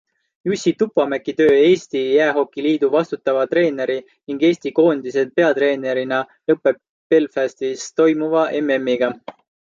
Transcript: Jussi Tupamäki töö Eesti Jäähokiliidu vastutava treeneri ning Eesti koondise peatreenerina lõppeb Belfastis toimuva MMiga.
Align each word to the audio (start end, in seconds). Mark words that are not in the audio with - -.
Jussi 0.47 0.71
Tupamäki 0.77 1.33
töö 1.41 1.51
Eesti 1.65 2.01
Jäähokiliidu 2.15 2.89
vastutava 2.95 3.43
treeneri 3.51 3.99
ning 4.31 4.47
Eesti 4.49 4.73
koondise 4.81 5.27
peatreenerina 5.41 6.25
lõppeb 6.33 6.83
Belfastis 7.15 7.87
toimuva 8.03 8.49
MMiga. 8.65 9.15